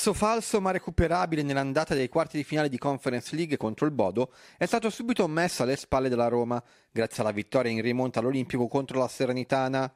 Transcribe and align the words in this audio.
Passo 0.00 0.14
falso 0.14 0.62
ma 0.62 0.70
recuperabile 0.70 1.42
nell'andata 1.42 1.94
dei 1.94 2.08
quarti 2.08 2.38
di 2.38 2.42
finale 2.42 2.70
di 2.70 2.78
Conference 2.78 3.36
League 3.36 3.58
contro 3.58 3.84
il 3.84 3.92
Bodo 3.92 4.32
è 4.56 4.64
stato 4.64 4.88
subito 4.88 5.28
messo 5.28 5.62
alle 5.62 5.76
spalle 5.76 6.08
della 6.08 6.28
Roma, 6.28 6.62
grazie 6.90 7.22
alla 7.22 7.32
vittoria 7.32 7.70
in 7.70 7.82
rimonta 7.82 8.18
all'Olimpico 8.18 8.66
contro 8.66 8.98
la 8.98 9.08
Serenitana. 9.08 9.94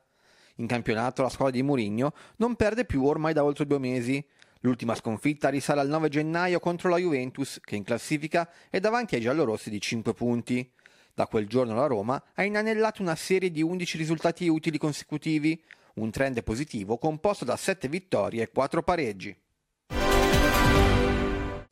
In 0.57 0.67
campionato 0.67 1.23
la 1.23 1.31
squadra 1.31 1.55
di 1.55 1.63
Murigno 1.63 2.13
non 2.37 2.55
perde 2.55 2.85
più 2.85 3.03
ormai 3.03 3.33
da 3.33 3.45
oltre 3.45 3.67
due 3.67 3.79
mesi. 3.79 4.23
L'ultima 4.61 4.95
sconfitta 4.95 5.49
risale 5.49 5.81
al 5.81 5.89
9 5.89 6.11
gennaio 6.11 6.61
contro 6.61 6.91
la 6.91 6.99
Juventus, 6.99 7.59
che 7.65 7.77
in 7.77 7.83
classifica 7.83 8.47
è 8.69 8.81
davanti 8.81 9.15
ai 9.15 9.23
giallorossi 9.23 9.71
di 9.71 9.81
5 9.81 10.13
punti. 10.13 10.71
Da 11.15 11.27
quel 11.27 11.49
giorno 11.49 11.75
la 11.77 11.87
Roma 11.87 12.23
ha 12.35 12.45
inanellato 12.45 13.01
una 13.01 13.17
serie 13.17 13.51
di 13.51 13.63
11 13.63 13.97
risultati 13.97 14.49
utili 14.49 14.77
consecutivi, 14.77 15.59
un 15.95 16.11
trend 16.11 16.43
positivo 16.43 16.99
composto 16.99 17.47
da 17.47 17.57
7 17.57 17.89
vittorie 17.89 18.43
e 18.43 18.51
4 18.51 18.83
pareggi. 18.83 19.35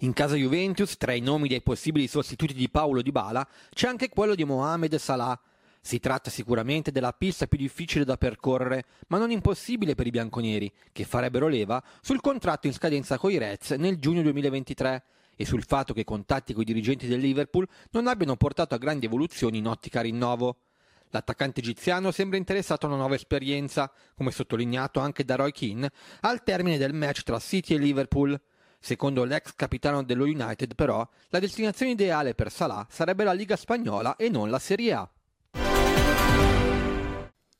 In 0.03 0.14
casa 0.14 0.34
Juventus, 0.34 0.97
tra 0.97 1.12
i 1.12 1.20
nomi 1.20 1.47
dei 1.47 1.62
possibili 1.62 2.08
sostituti 2.08 2.55
di 2.55 2.69
Paolo 2.69 3.03
Dybala, 3.03 3.47
c'è 3.72 3.86
anche 3.86 4.08
quello 4.08 4.34
di 4.34 4.42
Mohamed 4.42 4.97
Salah. 4.97 5.41
Si 5.81 6.00
tratta 6.00 6.28
sicuramente 6.28 6.91
della 6.91 7.12
pista 7.12 7.47
più 7.47 7.56
difficile 7.56 8.05
da 8.05 8.17
percorrere, 8.17 8.84
ma 9.08 9.19
non 9.19 9.30
impossibile 9.30 9.95
per 9.95 10.08
i 10.08 10.11
bianconeri, 10.11 10.73
che 10.91 11.05
farebbero 11.05 11.47
leva 11.47 11.80
sul 12.00 12.20
contratto 12.20 12.67
in 12.67 12.73
scadenza 12.73 13.17
coi 13.17 13.39
Reds 13.39 13.70
nel 13.73 14.00
giugno 14.00 14.23
2023 14.23 15.05
e 15.36 15.45
sul 15.45 15.62
fatto 15.64 15.95
che 15.95 16.00
i 16.00 16.05
contatti 16.05 16.53
con 16.53 16.62
i 16.62 16.67
dirigenti 16.67 17.06
del 17.06 17.20
Liverpool 17.20 17.69
non 17.92 18.08
abbiano 18.08 18.34
portato 18.34 18.75
a 18.75 18.78
grandi 18.78 19.06
evoluzioni 19.06 19.58
in 19.58 19.69
ottica 19.69 20.00
rinnovo. 20.00 20.62
L'attaccante 21.11 21.61
egiziano 21.61 22.11
sembra 22.11 22.39
interessato 22.39 22.86
a 22.86 22.89
una 22.89 22.98
nuova 22.98 23.14
esperienza, 23.14 23.89
come 24.17 24.33
sottolineato 24.33 24.98
anche 24.98 25.24
da 25.24 25.36
Roy 25.36 25.52
Keane, 25.52 25.92
al 26.23 26.42
termine 26.42 26.77
del 26.77 26.92
match 26.92 27.23
tra 27.23 27.39
City 27.39 27.74
e 27.74 27.79
Liverpool. 27.79 28.41
Secondo 28.85 29.23
l'ex 29.23 29.55
capitano 29.55 30.03
dello 30.03 30.25
United, 30.25 30.75
però, 30.75 31.09
la 31.29 31.39
destinazione 31.39 31.93
ideale 31.93 32.35
per 32.35 32.51
Salah 32.51 32.85
sarebbe 32.91 33.23
la 33.23 33.33
Liga 33.33 33.55
spagnola 33.55 34.17
e 34.17 34.29
non 34.29 34.51
la 34.51 34.59
Serie 34.59 34.93
A. 34.93 35.09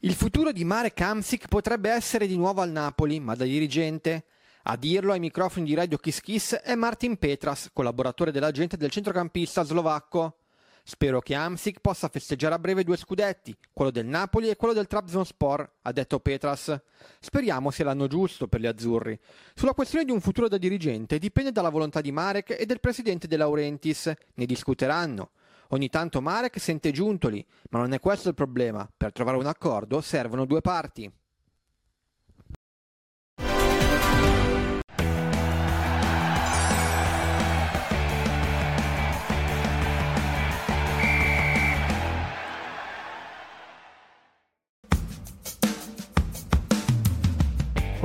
Il 0.01 0.15
futuro 0.15 0.51
di 0.51 0.65
Marek 0.65 1.01
Hamsik 1.01 1.47
potrebbe 1.47 1.91
essere 1.91 2.27
di 2.27 2.37
nuovo 2.37 2.61
al 2.61 2.73
Napoli, 2.73 3.21
ma 3.21 3.37
da 3.37 3.45
dirigente. 3.45 4.25
A 4.65 4.77
dirlo 4.77 5.13
ai 5.13 5.21
microfoni 5.21 5.65
di 5.65 5.75
Radio 5.75 5.97
Kiss 5.97 6.21
Kiss 6.21 6.55
è 6.57 6.75
Martin 6.75 7.17
Petras, 7.17 7.71
collaboratore 7.73 8.33
dell'agente 8.33 8.77
del 8.77 8.91
centrocampista 8.91 9.63
slovacco. 9.63 10.39
Spero 10.85 11.21
che 11.21 11.37
Amsic 11.37 11.79
possa 11.81 12.09
festeggiare 12.09 12.55
a 12.55 12.59
breve 12.59 12.83
due 12.83 12.97
scudetti, 12.97 13.57
quello 13.73 13.93
del 13.93 14.07
Napoli 14.07 14.49
e 14.49 14.57
quello 14.57 14.75
del 14.75 14.89
Trabzonspor, 14.89 15.75
ha 15.83 15.93
detto 15.93 16.19
Petras. 16.19 16.77
Speriamo 17.21 17.71
sia 17.71 17.85
l'anno 17.85 18.09
giusto 18.09 18.49
per 18.49 18.61
gli 18.61 18.67
azzurri. 18.67 19.19
Sulla 19.55 19.75
questione 19.75 20.05
di 20.05 20.11
un 20.11 20.21
futuro 20.21 20.49
da 20.49 20.59
dirigente 20.59 21.19
dipende 21.19 21.53
dalla 21.53 21.69
volontà 21.69 22.01
di 22.01 22.11
Marek 22.11 22.57
e 22.59 22.67
del 22.67 22.81
presidente 22.81 23.29
De 23.29 23.37
Laurentiis. 23.37 24.13
Ne 24.35 24.45
discuteranno. 24.45 25.31
Ogni 25.69 25.89
tanto 25.89 26.21
Marek 26.21 26.59
sente 26.59 26.91
giuntoli, 26.91 27.47
ma 27.71 27.79
non 27.79 27.93
è 27.93 28.01
questo 28.01 28.29
il 28.29 28.35
problema. 28.35 28.87
Per 28.95 29.13
trovare 29.13 29.39
un 29.39 29.47
accordo 29.47 30.01
servono 30.01 30.47
due 30.47 30.61
parti. 30.61 31.11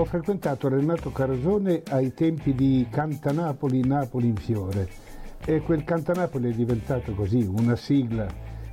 Frequentato 0.07 0.69
Renato 0.69 1.11
Carosone 1.11 1.83
ai 1.89 2.13
tempi 2.13 2.55
di 2.55 2.87
Cantanapoli, 2.89 3.85
Napoli 3.85 4.27
in 4.27 4.37
fiore 4.37 4.87
e 5.45 5.61
quel 5.61 5.83
Cantanapoli 5.83 6.49
è 6.49 6.55
diventato 6.55 7.13
così, 7.13 7.41
una 7.43 7.75
sigla 7.75 8.25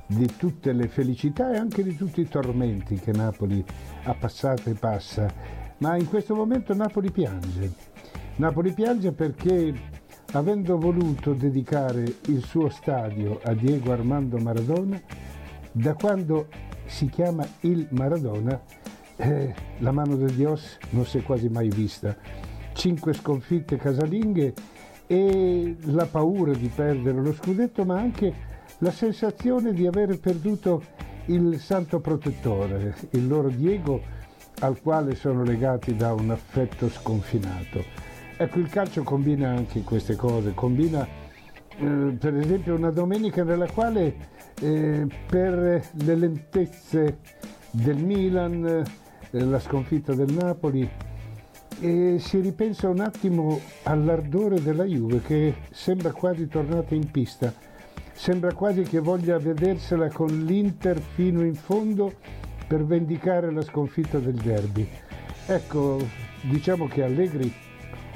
di 0.07 0.33
tutte 0.37 0.71
le 0.71 0.87
felicità 0.87 1.53
e 1.53 1.57
anche 1.57 1.83
di 1.83 1.95
tutti 1.95 2.21
i 2.21 2.27
tormenti 2.27 2.95
che 2.95 3.11
Napoli 3.11 3.63
ha 4.03 4.13
passato 4.13 4.69
e 4.69 4.73
passa. 4.73 5.31
Ma 5.79 5.97
in 5.97 6.07
questo 6.07 6.35
momento 6.35 6.73
Napoli 6.73 7.11
piange. 7.11 7.73
Napoli 8.37 8.71
piange 8.71 9.11
perché 9.11 9.73
avendo 10.31 10.77
voluto 10.77 11.33
dedicare 11.33 12.03
il 12.27 12.43
suo 12.43 12.69
stadio 12.69 13.41
a 13.43 13.53
Diego 13.53 13.91
Armando 13.91 14.37
Maradona, 14.37 15.01
da 15.71 15.93
quando 15.95 16.47
si 16.85 17.09
chiama 17.09 17.45
il 17.61 17.87
Maradona, 17.91 18.61
eh, 19.17 19.53
la 19.79 19.91
mano 19.91 20.15
del 20.15 20.31
Dios 20.31 20.77
non 20.91 21.05
si 21.05 21.19
è 21.19 21.23
quasi 21.23 21.49
mai 21.49 21.69
vista. 21.69 22.15
Cinque 22.73 23.13
sconfitte 23.13 23.77
casalinghe 23.77 24.53
e 25.07 25.75
la 25.81 26.05
paura 26.05 26.53
di 26.53 26.67
perdere 26.67 27.21
lo 27.21 27.33
scudetto, 27.33 27.85
ma 27.85 27.99
anche 27.99 28.33
la 28.79 28.91
sensazione 28.91 29.73
di 29.73 29.87
aver 29.87 30.19
perduto 30.19 30.83
il 31.25 31.59
santo 31.59 31.99
protettore, 31.99 32.95
il 33.11 33.27
loro 33.27 33.49
Diego, 33.49 34.01
al 34.59 34.81
quale 34.81 35.15
sono 35.15 35.43
legati 35.43 35.95
da 35.95 36.13
un 36.13 36.31
affetto 36.31 36.89
sconfinato. 36.89 37.83
Ecco, 38.37 38.59
il 38.59 38.69
calcio 38.69 39.03
combina 39.03 39.49
anche 39.49 39.81
queste 39.81 40.15
cose, 40.15 40.53
combina 40.53 41.07
eh, 41.77 42.15
per 42.19 42.35
esempio 42.35 42.75
una 42.75 42.91
domenica 42.91 43.43
nella 43.43 43.67
quale 43.67 44.15
eh, 44.61 45.07
per 45.25 45.89
le 45.91 46.15
lentezze 46.15 47.19
del 47.71 47.97
Milan, 47.97 48.83
la 49.31 49.59
sconfitta 49.59 50.13
del 50.13 50.31
Napoli, 50.31 50.89
e 51.79 52.17
si 52.19 52.39
ripensa 52.39 52.87
un 52.87 53.01
attimo 53.01 53.59
all'ardore 53.83 54.61
della 54.61 54.85
Juve 54.85 55.21
che 55.21 55.55
sembra 55.71 56.11
quasi 56.11 56.47
tornata 56.47 56.95
in 56.95 57.11
pista, 57.11 57.53
sembra 58.13 58.53
quasi 58.53 58.83
che 58.83 58.99
voglia 58.99 59.37
vedersela 59.37 60.09
con 60.09 60.45
l'Inter 60.45 60.99
fino 60.99 61.43
in 61.43 61.55
fondo 61.55 62.13
per 62.67 62.85
vendicare 62.85 63.51
la 63.51 63.61
sconfitta 63.61 64.19
del 64.19 64.35
derby. 64.35 64.87
Ecco, 65.47 65.97
diciamo 66.41 66.87
che 66.87 67.03
Allegri 67.03 67.53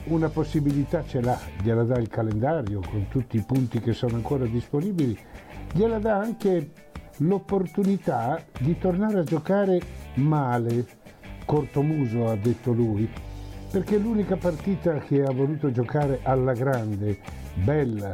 una 0.06 0.30
possibilità 0.30 1.04
ce 1.06 1.22
l'ha, 1.22 1.38
gliela 1.62 1.84
dà 1.84 1.98
il 1.98 2.08
calendario 2.08 2.80
con 2.90 3.08
tutti 3.10 3.38
i 3.38 3.44
punti 3.46 3.80
che 3.80 3.94
sono 3.94 4.16
ancora 4.16 4.46
disponibili, 4.46 5.18
gliela 5.74 6.00
dà 6.00 6.18
anche 6.18 6.72
l'opportunità 7.18 8.42
di 8.60 8.78
tornare 8.78 9.20
a 9.20 9.24
giocare 9.24 9.80
male, 10.16 10.86
cortomuso 11.50 12.28
ha 12.28 12.36
detto 12.36 12.72
lui, 12.72 13.10
perché 13.72 13.98
l'unica 13.98 14.36
partita 14.36 15.00
che 15.00 15.24
ha 15.24 15.32
voluto 15.32 15.72
giocare 15.72 16.20
alla 16.22 16.54
grande, 16.54 17.18
bella, 17.56 18.14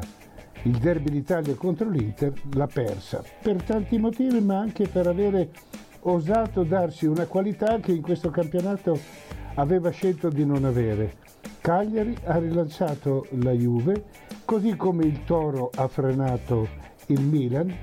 il 0.61 0.77
derby 0.77 1.09
d'Italia 1.09 1.53
contro 1.55 1.89
l'Inter, 1.89 2.31
l'ha 2.53 2.67
persa, 2.67 3.21
per 3.41 3.61
tanti 3.61 3.97
motivi 3.97 4.39
ma 4.39 4.59
anche 4.59 4.87
per 4.87 5.07
avere 5.07 5.49
osato 6.03 6.63
darsi 6.63 7.07
una 7.07 7.25
qualità 7.25 7.81
che 7.81 7.91
in 7.91 8.01
questo 8.01 8.29
campionato 8.29 8.97
aveva 9.55 9.89
scelto 9.89 10.29
di 10.29 10.45
non 10.45 10.63
avere, 10.63 11.15
Cagliari 11.59 12.15
ha 12.23 12.37
rilanciato 12.37 13.27
la 13.41 13.51
Juve, 13.51 14.05
così 14.45 14.77
come 14.77 15.03
il 15.03 15.25
Toro 15.25 15.71
ha 15.75 15.89
frenato 15.89 16.69
il 17.07 17.19
Milan. 17.19 17.75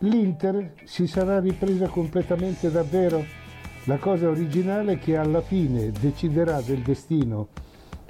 L'Inter 0.00 0.74
si 0.84 1.06
sarà 1.06 1.40
ripresa 1.40 1.88
completamente 1.88 2.70
davvero. 2.70 3.39
La 3.84 3.96
cosa 3.96 4.28
originale 4.28 4.92
è 4.92 4.98
che 4.98 5.16
alla 5.16 5.40
fine 5.40 5.90
deciderà 5.90 6.60
del 6.60 6.82
destino 6.82 7.48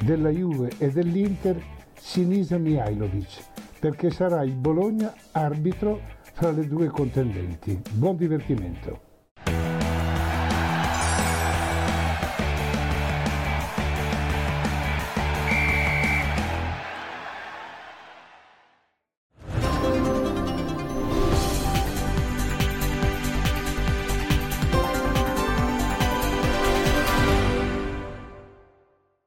della 0.02 0.30
Juve 0.30 0.72
e 0.78 0.90
dell'Inter 0.90 1.62
Sinisa 1.94 2.58
Mihailovic, 2.58 3.44
perché 3.78 4.10
sarà 4.10 4.42
il 4.42 4.54
Bologna 4.54 5.14
arbitro 5.30 6.00
fra 6.32 6.50
le 6.50 6.66
due 6.66 6.88
contendenti. 6.88 7.80
Buon 7.92 8.16
divertimento. 8.16 9.09